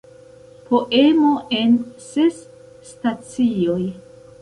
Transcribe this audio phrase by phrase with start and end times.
[0.69, 1.29] Poemo
[1.59, 1.77] en
[2.09, 2.43] ses
[2.93, 3.81] stacioj.